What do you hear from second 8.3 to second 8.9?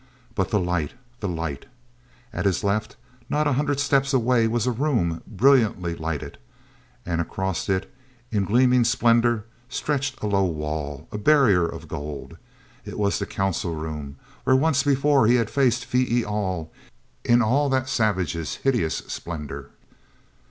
in gleaming